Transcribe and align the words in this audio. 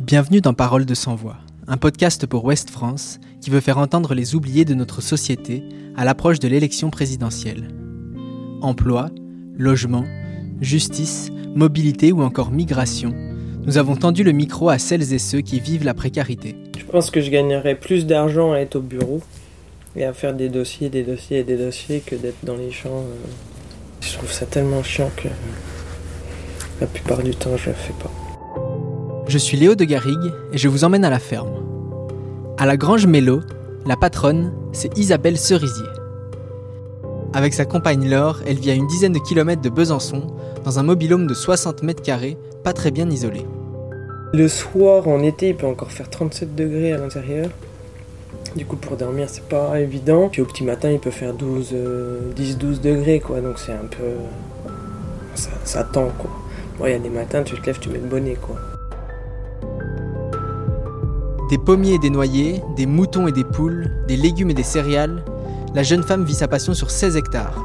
Bienvenue 0.00 0.40
dans 0.40 0.54
Parole 0.54 0.86
de 0.86 0.94
sans 0.94 1.16
voix, 1.16 1.38
un 1.66 1.76
podcast 1.76 2.24
pour 2.26 2.44
Ouest 2.44 2.70
France 2.70 3.18
qui 3.40 3.50
veut 3.50 3.60
faire 3.60 3.78
entendre 3.78 4.14
les 4.14 4.36
oubliés 4.36 4.64
de 4.64 4.74
notre 4.74 5.02
société 5.02 5.64
à 5.96 6.04
l'approche 6.04 6.38
de 6.38 6.46
l'élection 6.46 6.88
présidentielle. 6.88 7.68
Emploi, 8.62 9.10
logement, 9.56 10.04
justice, 10.60 11.30
mobilité 11.56 12.12
ou 12.12 12.22
encore 12.22 12.52
migration, 12.52 13.12
nous 13.66 13.76
avons 13.76 13.96
tendu 13.96 14.22
le 14.22 14.30
micro 14.30 14.68
à 14.68 14.78
celles 14.78 15.12
et 15.12 15.18
ceux 15.18 15.40
qui 15.40 15.58
vivent 15.58 15.84
la 15.84 15.94
précarité. 15.94 16.54
Je 16.78 16.84
pense 16.84 17.10
que 17.10 17.20
je 17.20 17.30
gagnerais 17.30 17.74
plus 17.74 18.06
d'argent 18.06 18.52
à 18.52 18.58
être 18.58 18.76
au 18.76 18.80
bureau 18.80 19.20
et 19.96 20.04
à 20.04 20.12
faire 20.12 20.32
des 20.32 20.48
dossiers, 20.48 20.90
des 20.90 21.02
dossiers 21.02 21.40
et 21.40 21.44
des 21.44 21.56
dossiers 21.56 22.00
que 22.00 22.14
d'être 22.14 22.44
dans 22.44 22.56
les 22.56 22.70
champs. 22.70 22.88
euh. 23.00 23.26
Je 24.00 24.12
trouve 24.12 24.30
ça 24.30 24.46
tellement 24.46 24.84
chiant 24.84 25.10
que 25.16 25.28
la 26.80 26.86
plupart 26.86 27.22
du 27.24 27.34
temps 27.34 27.56
je 27.56 27.70
le 27.70 27.74
fais 27.74 27.92
pas. 27.94 28.12
Je 29.28 29.36
suis 29.36 29.58
Léo 29.58 29.74
de 29.74 29.84
Garrigue 29.84 30.32
et 30.54 30.56
je 30.56 30.68
vous 30.68 30.84
emmène 30.84 31.04
à 31.04 31.10
la 31.10 31.18
ferme. 31.18 31.52
À 32.56 32.64
la 32.64 32.78
Grange 32.78 33.06
Mélo, 33.06 33.40
la 33.84 33.94
patronne, 33.94 34.54
c'est 34.72 34.96
Isabelle 34.96 35.36
Cerisier. 35.36 35.84
Avec 37.34 37.52
sa 37.52 37.66
compagne 37.66 38.08
Laure, 38.08 38.40
elle 38.46 38.56
vit 38.56 38.70
à 38.70 38.74
une 38.74 38.86
dizaine 38.86 39.12
de 39.12 39.18
kilomètres 39.18 39.60
de 39.60 39.68
Besançon, 39.68 40.28
dans 40.64 40.78
un 40.78 40.82
mobilhome 40.82 41.26
de 41.26 41.34
60 41.34 41.82
mètres 41.82 42.00
carrés, 42.00 42.38
pas 42.64 42.72
très 42.72 42.90
bien 42.90 43.10
isolé. 43.10 43.44
Le 44.32 44.48
soir 44.48 45.06
en 45.08 45.22
été 45.22 45.50
il 45.50 45.56
peut 45.56 45.66
encore 45.66 45.92
faire 45.92 46.08
37 46.08 46.54
degrés 46.54 46.94
à 46.94 46.96
l'intérieur. 46.96 47.50
Du 48.56 48.64
coup 48.64 48.76
pour 48.76 48.96
dormir 48.96 49.26
c'est 49.28 49.46
pas 49.46 49.78
évident. 49.78 50.30
Puis 50.30 50.40
au 50.40 50.46
petit 50.46 50.64
matin 50.64 50.90
il 50.90 51.00
peut 51.00 51.10
faire 51.10 51.34
12, 51.34 51.74
10-12 52.34 52.80
degrés 52.80 53.20
quoi 53.20 53.42
donc 53.42 53.58
c'est 53.58 53.72
un 53.72 53.88
peu... 53.90 54.14
Ça, 55.34 55.50
ça 55.64 55.84
tend 55.84 56.08
quoi. 56.16 56.30
Bon 56.78 56.86
il 56.86 56.92
y 56.92 56.94
a 56.94 56.98
des 56.98 57.10
matins 57.10 57.42
tu 57.42 57.60
te 57.60 57.66
lèves 57.66 57.78
tu 57.78 57.90
mets 57.90 57.98
le 57.98 58.08
bonnet 58.08 58.34
quoi. 58.40 58.56
Des 61.48 61.56
pommiers 61.56 61.94
et 61.94 61.98
des 61.98 62.10
noyers, 62.10 62.62
des 62.76 62.84
moutons 62.84 63.26
et 63.26 63.32
des 63.32 63.44
poules, 63.44 63.90
des 64.06 64.18
légumes 64.18 64.50
et 64.50 64.54
des 64.54 64.62
céréales, 64.62 65.24
la 65.74 65.82
jeune 65.82 66.02
femme 66.02 66.24
vit 66.24 66.34
sa 66.34 66.46
passion 66.46 66.74
sur 66.74 66.90
16 66.90 67.16
hectares. 67.16 67.64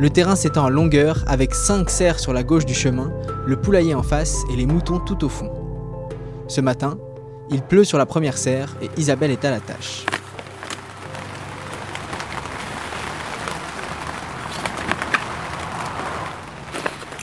Le 0.00 0.10
terrain 0.10 0.34
s'étend 0.34 0.64
en 0.64 0.68
longueur 0.68 1.22
avec 1.28 1.54
5 1.54 1.88
serres 1.88 2.18
sur 2.18 2.32
la 2.32 2.42
gauche 2.42 2.66
du 2.66 2.74
chemin, 2.74 3.12
le 3.46 3.54
poulailler 3.54 3.94
en 3.94 4.02
face 4.02 4.42
et 4.52 4.56
les 4.56 4.66
moutons 4.66 4.98
tout 4.98 5.24
au 5.24 5.28
fond. 5.28 5.52
Ce 6.48 6.60
matin, 6.60 6.98
il 7.50 7.62
pleut 7.62 7.84
sur 7.84 7.98
la 7.98 8.06
première 8.06 8.36
serre 8.36 8.74
et 8.82 8.90
Isabelle 8.96 9.30
est 9.30 9.44
à 9.44 9.52
la 9.52 9.60
tâche. 9.60 10.06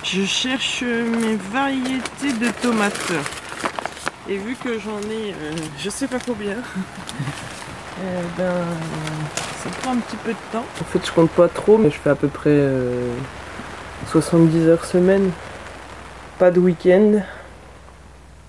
Je 0.06 0.24
cherche 0.24 0.84
mes 0.84 1.36
variétés 1.52 2.32
de 2.40 2.50
tomates. 2.62 3.41
Et 4.30 4.38
vu 4.38 4.56
que 4.56 4.80
j'en 4.80 5.00
ai 5.00 5.32
euh, 5.32 5.56
je 5.78 5.90
sais 5.90 6.08
pas 6.08 6.20
combien, 6.26 6.58
eh 7.98 8.38
ben, 8.38 8.54
ça 9.64 9.70
prend 9.82 9.94
un 9.94 9.98
petit 9.98 10.18
peu 10.18 10.32
de 10.32 10.52
temps. 10.52 10.66
En 10.80 10.84
fait, 10.86 11.06
je 11.06 11.12
compte 11.12 11.32
pas 11.32 11.48
trop, 11.48 11.78
mais 11.78 11.90
je 11.90 11.98
fais 11.98 12.12
à 12.12 12.16
peu 12.16 12.28
près 12.28 12.50
euh, 12.50 13.14
70 14.08 14.68
heures 14.68 14.86
semaine. 14.86 15.32
Pas 16.40 16.52
de 16.52 16.60
week-end. 16.60 17.22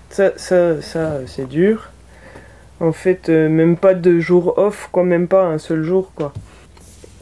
Ça, 0.09 0.31
ça, 0.37 0.81
ça 0.81 1.19
c'est 1.25 1.47
dur. 1.47 1.89
En 2.79 2.91
fait, 2.91 3.29
euh, 3.29 3.49
même 3.49 3.77
pas 3.77 3.93
de 3.93 4.19
jour 4.19 4.57
off, 4.57 4.89
quoi, 4.91 5.03
même 5.03 5.27
pas 5.27 5.45
un 5.45 5.57
seul 5.57 5.83
jour, 5.83 6.11
quoi. 6.15 6.33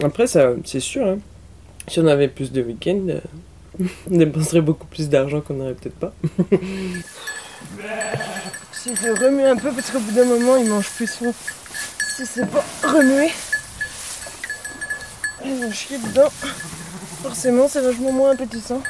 Après, 0.04 0.28
ça, 0.28 0.52
c'est 0.66 0.80
sûr, 0.80 1.06
hein. 1.06 1.20
Si 1.88 2.00
on 2.00 2.08
avait 2.08 2.28
plus 2.28 2.52
de 2.52 2.62
week-end, 2.62 3.00
euh, 3.10 3.20
on 4.12 4.18
dépenserait 4.18 4.62
beaucoup 4.62 4.88
plus 4.88 5.10
d'argent 5.10 5.42
qu'on 5.42 5.56
n'aurait 5.56 5.74
peut-être 5.74 6.00
pas. 6.00 6.14
Si 8.72 8.96
je 8.96 9.10
remue 9.10 9.46
un 9.46 9.56
peu, 9.56 9.72
parce 9.72 9.92
qu'au 9.92 10.00
bout 10.00 10.12
d'un 10.12 10.26
moment, 10.26 10.56
il 10.58 10.68
mange 10.70 10.90
plus 10.90 11.08
son. 11.08 11.34
Si 12.16 12.26
c'est 12.26 12.46
pas 12.48 12.64
remué. 12.84 13.30
Ils 15.46 15.56
vont 15.56 15.72
chier 15.72 15.98
dedans. 15.98 16.30
Forcément, 17.24 17.68
c'est 17.68 17.82
vachement 17.82 18.12
moins 18.12 18.32
appétissant. 18.32 18.82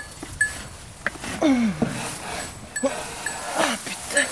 Ah 1.41 1.47
putain. 3.85 4.25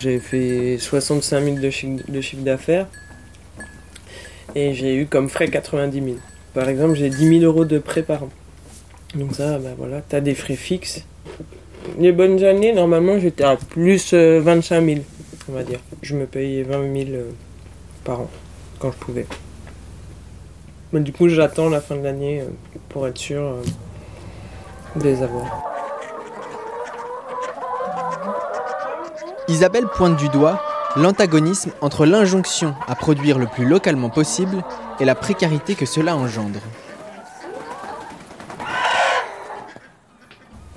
J'ai 0.00 0.18
fait 0.18 0.78
65 0.80 1.44
000 1.44 1.56
de 1.58 1.70
chiffre, 1.70 2.42
d'affaires 2.42 2.86
et 4.54 4.74
j'ai 4.74 4.96
eu 4.96 5.06
comme 5.06 5.28
frais 5.28 5.48
90 5.48 6.02
000. 6.02 6.16
Par 6.54 6.68
exemple, 6.68 6.94
j'ai 6.94 7.10
10 7.10 7.40
000 7.40 7.42
euros 7.42 7.64
de 7.64 7.78
prêt 7.78 8.02
par 8.02 8.24
an. 8.24 8.30
Donc 9.14 9.34
ça, 9.34 9.58
bah 9.58 9.74
voilà, 9.76 10.00
t'as 10.00 10.20
des 10.20 10.34
frais 10.34 10.56
fixes. 10.56 11.04
Les 12.00 12.12
bonnes 12.12 12.42
années, 12.44 12.72
normalement, 12.72 13.18
j'étais 13.18 13.44
à 13.44 13.56
plus 13.56 14.14
euh, 14.14 14.40
25 14.42 14.82
000, 14.82 15.00
on 15.50 15.52
va 15.52 15.62
dire. 15.62 15.80
Je 16.00 16.16
me 16.16 16.24
payais 16.24 16.62
20 16.62 16.94
000 16.96 17.10
euh, 17.10 17.30
par 18.04 18.20
an, 18.20 18.30
quand 18.78 18.90
je 18.90 18.96
pouvais. 18.96 19.26
Mais 20.94 21.00
du 21.00 21.12
coup, 21.12 21.28
j'attends 21.28 21.68
la 21.68 21.82
fin 21.82 21.96
de 21.96 22.02
l'année 22.02 22.40
euh, 22.40 22.46
pour 22.88 23.06
être 23.06 23.18
sûr 23.18 23.42
euh, 23.42 23.62
de 24.96 25.04
les 25.04 25.22
avoir. 25.22 25.44
Isabelle 29.48 29.86
pointe 29.94 30.16
du 30.16 30.30
doigt 30.30 30.62
l'antagonisme 30.96 31.70
entre 31.82 32.06
l'injonction 32.06 32.74
à 32.88 32.94
produire 32.94 33.38
le 33.38 33.46
plus 33.46 33.66
localement 33.66 34.08
possible 34.08 34.64
et 35.00 35.04
la 35.04 35.14
précarité 35.14 35.74
que 35.74 35.84
cela 35.84 36.16
engendre. 36.16 36.60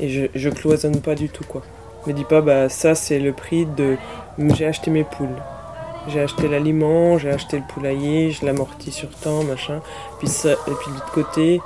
Et 0.03 0.29
je, 0.35 0.49
cloisonne 0.49 0.99
pas 0.99 1.15
du 1.15 1.29
tout, 1.29 1.45
quoi. 1.45 1.61
Me 2.05 2.11
dis 2.11 2.25
pas, 2.25 2.41
bah 2.41 2.67
ça 2.67 2.93
c'est 2.93 3.19
le 3.19 3.31
prix 3.31 3.65
de. 3.65 3.95
J'ai 4.53 4.65
acheté 4.65 4.91
mes 4.91 5.05
poules. 5.05 5.37
J'ai 6.09 6.19
acheté 6.19 6.49
l'aliment, 6.49 7.17
j'ai 7.17 7.29
acheté 7.29 7.55
le 7.55 7.63
poulailler, 7.63 8.31
je 8.31 8.45
l'amortis 8.45 8.91
sur 8.91 9.07
temps, 9.09 9.43
machin. 9.43 9.81
Puis, 10.19 10.27
ça, 10.27 10.51
et 10.51 10.71
puis 10.71 10.89
de 10.89 10.95
l'autre 10.95 11.11
côté, 11.13 11.61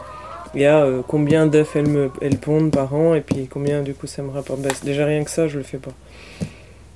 il 0.54 0.62
y 0.62 0.66
a 0.66 0.84
euh, 0.84 1.02
combien 1.08 1.48
d'œufs 1.48 1.76
elles, 1.76 1.90
me, 1.90 2.12
elles 2.22 2.38
pondent 2.38 2.72
par 2.72 2.94
an, 2.94 3.16
et 3.16 3.22
puis 3.22 3.48
combien 3.48 3.82
du 3.82 3.96
coup 3.96 4.06
ça 4.06 4.22
me 4.22 4.30
rapporte. 4.30 4.62
Bah, 4.62 4.70
déjà 4.84 5.08
rien 5.08 5.24
que 5.24 5.32
ça, 5.32 5.48
je 5.48 5.58
le 5.58 5.64
fais 5.64 5.80
pas. 5.80 5.94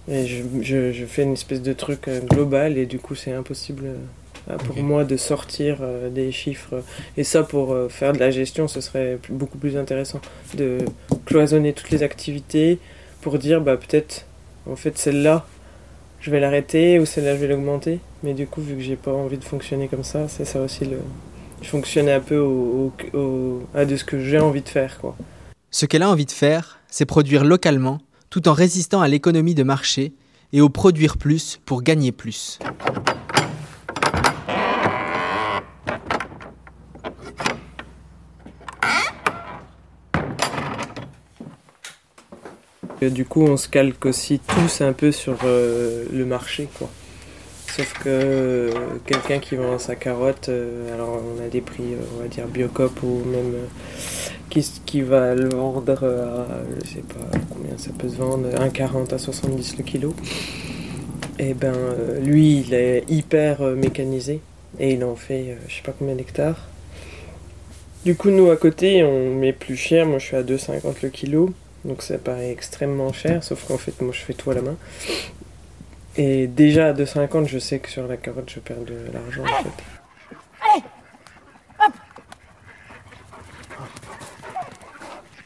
Et 0.08 0.28
je, 0.28 0.44
je, 0.62 0.92
je 0.92 1.06
fais 1.06 1.24
une 1.24 1.34
espèce 1.34 1.64
de 1.64 1.74
truc 1.74 2.08
euh, 2.08 2.20
global, 2.22 2.78
et 2.78 2.86
du 2.86 3.00
coup 3.00 3.16
c'est 3.16 3.34
impossible 3.34 3.86
euh, 3.86 3.96
pour 4.66 4.78
Ok. 4.78 4.84
moi 4.84 5.04
de 5.04 5.18
sortir 5.18 5.78
euh, 5.82 6.10
des 6.10 6.32
chiffres. 6.32 6.84
Et 7.18 7.24
ça, 7.24 7.44
pour 7.44 7.74
euh, 7.74 7.90
faire 7.90 8.14
de 8.14 8.20
la 8.20 8.32
gestion, 8.32 8.68
ce 8.68 8.82
serait 8.82 9.18
plus- 9.22 9.34
beaucoup 9.34 9.58
plus 9.58 9.78
intéressant 9.78 10.20
de 10.56 10.80
cloisonner 11.26 11.74
toutes 11.74 11.92
les 11.92 12.04
activités 12.04 12.80
pour 13.22 13.38
dire, 13.40 13.62
bah 13.62 13.78
peut-être, 13.78 14.26
en 14.70 14.76
fait, 14.76 14.98
celle-là, 14.98 15.46
je 16.20 16.30
vais 16.32 16.40
l'arrêter 16.40 17.00
ou 17.00 17.06
celle-là, 17.06 17.36
je 17.36 17.42
vais 17.42 17.48
l'augmenter. 17.48 18.00
Mais 18.24 18.34
du 18.34 18.46
coup, 18.48 18.62
vu 18.62 18.76
que 18.76 18.82
j'ai 18.82 18.96
pas 18.96 19.12
envie 19.12 19.38
de 19.38 19.44
fonctionner 19.44 19.88
comme 19.88 20.04
ça, 20.04 20.28
c'est 20.28 20.46
ça 20.46 20.62
aussi 20.62 20.86
le. 20.86 20.98
Je 21.62 21.68
fonctionnais 21.70 22.14
un 22.14 22.20
peu 22.20 22.38
au, 22.38 22.92
au- 23.14 23.18
au- 23.18 23.62
à 23.76 23.86
de 23.86 23.96
ce 23.96 24.04
que 24.04 24.20
j'ai 24.20 24.40
envie 24.40 24.62
de 24.62 24.70
faire, 24.70 24.98
quoi. 25.00 25.16
Ce 25.70 25.86
qu'elle 25.86 26.04
a 26.04 26.10
envie 26.10 26.26
de 26.26 26.32
faire, 26.32 26.80
c'est 26.90 27.06
produire 27.06 27.44
localement, 27.44 28.00
tout 28.30 28.48
en 28.48 28.54
résistant 28.54 29.02
à 29.02 29.08
l'économie 29.08 29.56
de 29.56 29.64
marché 29.64 30.14
et 30.54 30.62
au 30.62 30.70
produire 30.70 31.18
plus 31.18 31.60
pour 31.66 31.82
gagner 31.82 32.12
plus. 32.12 32.60
Du 43.10 43.26
coup, 43.26 43.44
on 43.44 43.58
se 43.58 43.68
calque 43.68 44.06
aussi 44.06 44.40
tous 44.40 44.82
un 44.82 44.94
peu 44.94 45.12
sur 45.12 45.38
euh, 45.44 46.06
le 46.12 46.26
marché, 46.26 46.68
quoi. 46.78 46.90
Sauf 47.72 47.94
que 47.94 48.10
euh, 48.10 48.70
quelqu'un 49.06 49.40
qui 49.40 49.56
vend 49.56 49.80
sa 49.80 49.96
carotte, 49.96 50.50
euh, 50.50 50.94
alors 50.94 51.22
on 51.24 51.42
a 51.42 51.48
des 51.48 51.62
prix, 51.62 51.96
on 52.18 52.22
va 52.22 52.28
dire 52.28 52.46
biocop 52.48 53.02
ou 53.02 53.22
même 53.26 53.54
qui, 54.50 55.02
va 55.02 55.34
le 55.36 55.48
vendre 55.48 56.04
à, 56.04 56.48
je 56.84 56.90
sais 56.96 57.00
pas 57.00 57.38
combien 57.50 57.78
ça 57.78 57.92
peut 57.98 58.10
se 58.10 58.18
vendre, 58.18 58.50
1,40 58.50 59.14
à 59.14 59.18
70 59.18 59.78
le 59.78 59.84
kilo. 59.86 60.14
Et 61.40 61.54
ben 61.54 61.74
euh, 61.74 62.20
lui, 62.20 62.60
il 62.60 62.74
est 62.74 63.06
hyper 63.10 63.62
mécanisé 63.62 64.42
et 64.78 64.92
il 64.92 65.06
en 65.06 65.16
fait 65.16 65.56
je 65.70 65.74
sais 65.74 65.82
pas 65.82 65.94
combien 65.98 66.16
d'hectares. 66.16 66.68
Du 68.04 68.16
coup, 68.16 68.32
nous 68.32 68.52
à 68.52 68.58
côté, 68.58 69.02
on 69.06 69.34
met 69.34 69.54
plus 69.54 69.78
cher. 69.78 70.06
Moi, 70.06 70.20
je 70.20 70.26
suis 70.26 70.36
à 70.36 70.44
2,50 70.44 70.96
le 71.04 71.10
kilo. 71.10 71.54
Donc 71.86 72.02
ça 72.02 72.18
paraît 72.18 72.52
extrêmement 72.52 73.12
cher, 73.12 73.44
sauf 73.44 73.66
qu'en 73.66 73.78
fait 73.78 74.02
moi 74.02 74.14
je 74.14 74.22
fais 74.22 74.34
tout 74.34 74.52
à 74.52 74.54
la 74.54 74.62
main. 74.62 74.76
Et 76.16 76.48
déjà 76.48 76.90
à 76.90 76.94
2,50 76.94 77.48
je 77.48 77.60
sais 77.60 77.80
que 77.80 77.90
sur 77.90 78.08
la 78.08 78.18
carotte 78.18 78.50
je 78.50 78.60
perds 78.60 78.84
de 78.86 78.96
l'argent 79.14 79.44
en 79.44 79.64
fait. 79.64 79.84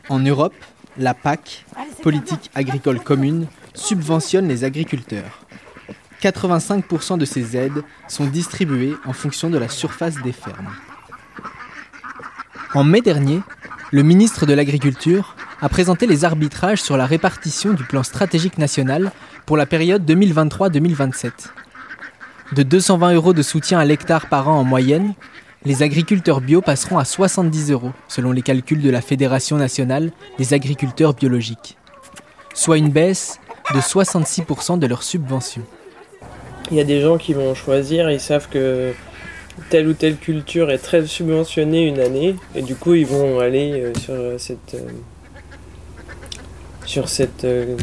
En 0.08 0.20
Europe, 0.20 0.54
la 0.98 1.16
PAC, 1.16 1.66
politique 2.04 2.52
agricole 2.54 3.00
commune, 3.00 3.48
subventionne 3.74 4.48
les 4.48 4.64
agriculteurs. 4.64 5.46
85% 6.22 7.18
de 7.18 7.26
ces 7.26 7.58
aides 7.58 7.84
sont 8.08 8.26
distribuées 8.26 8.94
en 9.06 9.14
fonction 9.14 9.50
de 9.50 9.58
la 9.58 9.68
surface 9.68 10.16
des 10.22 10.32
fermes. 10.32 10.76
En 12.74 12.84
mai 12.84 13.02
dernier, 13.02 13.42
le 13.92 14.04
ministre 14.04 14.46
de 14.46 14.54
l'Agriculture 14.54 15.35
a 15.62 15.70
présenté 15.70 16.08
les 16.08 16.26
arbitrages 16.26 16.82
sur 16.82 16.98
la 16.98 17.06
répartition 17.06 17.74
du 17.74 17.84
plan 17.84 18.04
stratégique 18.04 18.58
national 18.58 19.12
pour 19.46 19.58
la 19.58 19.66
période 19.66 20.10
2023-2027. 20.10 21.32
De 22.54 22.64
220 22.64 23.14
euros 23.14 23.34
de 23.34 23.42
soutien 23.42 23.80
à 23.80 23.86
l'hectare 23.86 24.28
par 24.28 24.50
an 24.50 24.60
en 24.60 24.64
moyenne, 24.64 25.14
les 25.66 25.82
agriculteurs 25.82 26.42
bio 26.42 26.62
passeront 26.62 27.00
à 27.00 27.06
70 27.06 27.72
euros, 27.72 27.92
selon 28.08 28.32
les 28.32 28.44
calculs 28.44 28.82
de 28.82 28.90
la 28.90 29.02
Fédération 29.02 29.58
nationale 29.58 30.12
des 30.38 30.54
agriculteurs 30.54 31.16
biologiques, 31.16 31.78
soit 32.54 32.78
une 32.78 32.90
baisse 32.90 33.40
de 33.74 33.80
66% 33.80 34.78
de 34.78 34.86
leur 34.86 35.02
subvention. 35.02 35.64
Il 36.70 36.78
y 36.78 36.80
a 36.80 36.84
des 36.84 37.02
gens 37.02 37.18
qui 37.18 37.34
vont 37.34 37.56
choisir, 37.56 38.12
ils 38.12 38.20
savent 38.20 38.48
que 38.50 38.94
telle 39.70 39.88
ou 39.88 39.94
telle 39.94 40.18
culture 40.18 40.70
est 40.70 40.78
très 40.78 41.06
subventionnée 41.06 41.88
une 41.88 42.00
année, 42.00 42.36
et 42.54 42.62
du 42.62 42.76
coup 42.76 42.94
ils 42.94 43.08
vont 43.08 43.40
aller 43.40 43.72
euh, 43.72 43.94
sur 44.00 44.40
cette, 44.40 44.76
euh, 44.76 44.88
sur 46.86 47.10
cette 47.10 47.44
euh, 47.44 47.78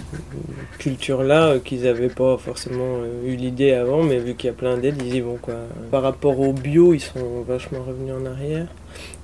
culture-là 0.78 1.58
qu'ils 1.58 1.82
n'avaient 1.82 2.08
pas 2.08 2.36
forcément 2.38 2.98
eu 3.24 3.36
l'idée 3.36 3.72
avant, 3.72 4.02
mais 4.02 4.18
vu 4.18 4.34
qu'il 4.34 4.48
y 4.48 4.50
a 4.50 4.56
plein 4.56 4.76
d'aides, 4.76 5.00
ils 5.04 5.16
y 5.16 5.20
vont 5.20 5.36
quoi. 5.36 5.54
Par 5.90 6.02
rapport 6.02 6.38
au 6.40 6.52
bio, 6.52 6.94
ils 6.94 7.00
sont 7.00 7.42
vachement 7.46 7.82
revenus 7.82 8.14
en 8.14 8.26
arrière, 8.26 8.66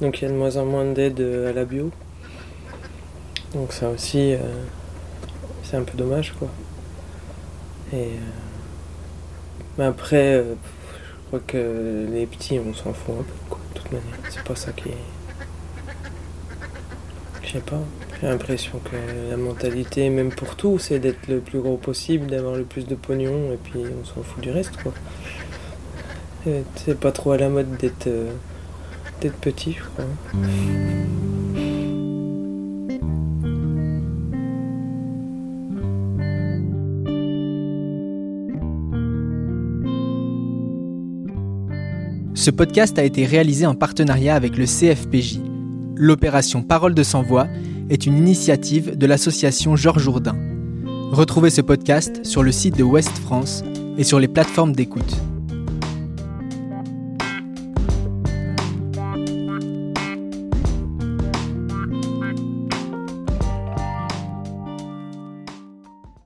donc 0.00 0.20
il 0.20 0.24
y 0.24 0.26
a 0.26 0.30
de 0.30 0.36
moins 0.36 0.56
en 0.56 0.64
moins 0.64 0.84
d'aides 0.84 1.20
à 1.20 1.52
la 1.52 1.64
bio. 1.64 1.90
Donc 3.54 3.72
ça 3.72 3.88
aussi, 3.88 4.34
c'est 5.62 5.76
un 5.76 5.82
peu 5.82 5.96
dommage 5.96 6.34
quoi. 6.38 6.48
Et 7.92 8.10
mais 9.78 9.84
après, 9.84 10.42
je 10.42 11.26
crois 11.28 11.40
que 11.46 12.06
les 12.10 12.26
petits, 12.26 12.58
on 12.58 12.74
s'en 12.74 12.92
fout 12.92 13.14
un 13.20 13.22
peu, 13.22 13.32
quoi, 13.48 13.60
de 13.72 13.78
toute 13.78 13.92
manière. 13.92 14.18
C'est 14.28 14.42
pas 14.42 14.56
ça 14.56 14.72
qui 14.72 14.88
est. 14.88 14.96
Je 17.44 17.52
sais 17.52 17.60
pas. 17.60 17.80
J'ai 18.20 18.26
l'impression 18.26 18.80
que 18.80 18.96
la 19.30 19.36
mentalité, 19.36 20.10
même 20.10 20.30
pour 20.30 20.56
tout, 20.56 20.78
c'est 20.78 20.98
d'être 20.98 21.28
le 21.28 21.38
plus 21.38 21.60
gros 21.60 21.76
possible, 21.76 22.26
d'avoir 22.26 22.56
le 22.56 22.64
plus 22.64 22.84
de 22.84 22.96
pognon, 22.96 23.52
et 23.52 23.58
puis 23.62 23.78
on 23.78 24.04
s'en 24.04 24.22
fout 24.22 24.42
du 24.42 24.50
reste, 24.50 24.76
quoi. 24.82 24.92
C'est 26.76 26.98
pas 26.98 27.12
trop 27.12 27.32
à 27.32 27.36
la 27.36 27.48
mode 27.48 27.76
d'être 27.76 28.06
euh, 28.06 28.30
d'être 29.20 29.36
petit, 29.36 29.72
je 29.72 29.82
crois. 29.82 30.04
Ce 42.34 42.50
podcast 42.50 42.98
a 42.98 43.04
été 43.04 43.26
réalisé 43.26 43.66
en 43.66 43.74
partenariat 43.74 44.34
avec 44.34 44.56
le 44.56 44.64
CFPJ. 44.64 45.40
L'opération 45.96 46.62
Parole 46.62 46.94
de 46.94 47.02
sans-voix 47.02 47.46
est 47.90 48.06
une 48.06 48.16
initiative 48.16 48.96
de 48.96 49.06
l'association 49.06 49.76
Georges 49.76 50.02
Jourdain. 50.02 50.36
Retrouvez 51.12 51.50
ce 51.50 51.60
podcast 51.60 52.24
sur 52.24 52.42
le 52.42 52.52
site 52.52 52.76
de 52.76 52.82
Ouest 52.82 53.16
France 53.18 53.64
et 53.96 54.04
sur 54.04 54.20
les 54.20 54.28
plateformes 54.28 54.74
d'écoute. 54.74 55.16